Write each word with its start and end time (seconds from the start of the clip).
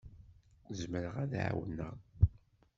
Zemreɣ 0.77 1.15
ad 1.23 1.29
d-ɛawneɣ. 1.31 1.95